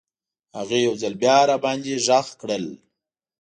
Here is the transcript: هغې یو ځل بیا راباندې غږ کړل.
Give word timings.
هغې 0.57 0.79
یو 0.87 0.93
ځل 1.01 1.13
بیا 1.21 1.37
راباندې 1.49 1.93
غږ 2.07 2.27
کړل. 2.41 2.65